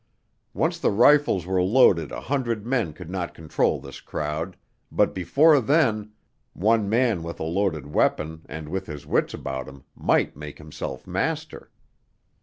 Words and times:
Once 0.55 0.79
the 0.79 0.89
rifles 0.89 1.45
were 1.45 1.61
loaded 1.61 2.11
a 2.11 2.21
hundred 2.21 2.65
men 2.65 2.91
could 2.91 3.11
not 3.11 3.35
control 3.35 3.79
this 3.79 4.01
crowd, 4.01 4.57
but 4.91 5.13
before 5.13 5.61
then 5.61 6.11
one 6.53 6.89
man 6.89 7.21
with 7.21 7.39
a 7.39 7.43
loaded 7.43 7.85
weapon 7.85 8.41
and 8.49 8.67
with 8.67 8.87
his 8.87 9.05
wits 9.05 9.35
about 9.35 9.67
him, 9.67 9.83
might 9.95 10.35
make 10.35 10.57
himself 10.57 11.05
master. 11.05 11.69